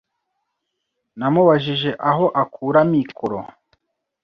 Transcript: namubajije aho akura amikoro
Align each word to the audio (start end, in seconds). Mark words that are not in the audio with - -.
namubajije 1.19 1.89
aho 2.09 2.25
akura 2.41 2.79
amikoro 2.85 3.39